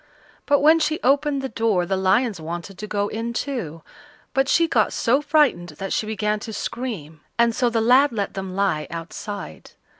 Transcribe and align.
But 0.47 0.61
when 0.61 0.79
she 0.79 0.99
opened 1.03 1.43
the 1.43 1.47
door 1.49 1.85
the 1.85 1.95
lions 1.95 2.41
wanted 2.41 2.79
to 2.79 2.87
go 2.87 3.07
in 3.07 3.33
too, 3.33 3.83
but 4.33 4.49
she 4.49 4.67
got 4.67 4.91
so 4.93 5.21
frightened 5.21 5.73
that 5.77 5.93
she 5.93 6.07
began 6.07 6.39
to 6.39 6.53
scream, 6.53 7.21
and 7.37 7.53
so 7.53 7.69
the 7.69 7.81
lad 7.81 8.11
let 8.11 8.33
them 8.33 8.55
lie 8.55 8.87
outside. 8.89 9.73